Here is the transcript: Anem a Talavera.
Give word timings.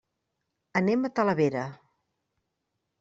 Anem 0.79 1.05
a 1.05 1.11
Talavera. 1.19 1.67